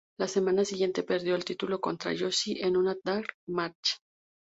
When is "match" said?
3.47-3.97